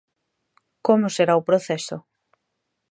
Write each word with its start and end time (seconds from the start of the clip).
Como 0.85 1.07
será 1.15 1.33
o 1.39 1.45
proceso? 1.49 1.97